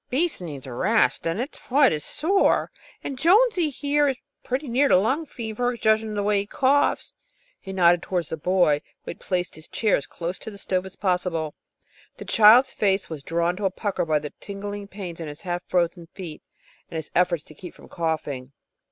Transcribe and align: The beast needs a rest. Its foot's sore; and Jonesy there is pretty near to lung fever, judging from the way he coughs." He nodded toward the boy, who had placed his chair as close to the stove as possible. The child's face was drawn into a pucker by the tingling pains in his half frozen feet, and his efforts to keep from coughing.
The 0.09 0.17
beast 0.17 0.41
needs 0.41 0.65
a 0.65 0.73
rest. 0.73 1.27
Its 1.27 1.59
foot's 1.59 2.03
sore; 2.03 2.71
and 3.03 3.19
Jonesy 3.19 3.71
there 3.83 4.07
is 4.09 4.17
pretty 4.43 4.67
near 4.67 4.87
to 4.87 4.97
lung 4.97 5.27
fever, 5.27 5.77
judging 5.77 6.07
from 6.07 6.15
the 6.15 6.23
way 6.23 6.39
he 6.39 6.47
coughs." 6.47 7.13
He 7.59 7.71
nodded 7.71 8.01
toward 8.01 8.25
the 8.25 8.35
boy, 8.35 8.81
who 9.05 9.11
had 9.11 9.19
placed 9.19 9.53
his 9.53 9.67
chair 9.67 9.95
as 9.95 10.07
close 10.07 10.39
to 10.39 10.49
the 10.49 10.57
stove 10.57 10.87
as 10.87 10.95
possible. 10.95 11.53
The 12.17 12.25
child's 12.25 12.73
face 12.73 13.11
was 13.11 13.21
drawn 13.21 13.51
into 13.51 13.65
a 13.65 13.69
pucker 13.69 14.03
by 14.03 14.17
the 14.17 14.33
tingling 14.39 14.87
pains 14.87 15.19
in 15.19 15.27
his 15.27 15.41
half 15.41 15.61
frozen 15.67 16.07
feet, 16.07 16.41
and 16.89 16.95
his 16.95 17.11
efforts 17.13 17.43
to 17.43 17.53
keep 17.53 17.75
from 17.75 17.87
coughing. 17.87 18.53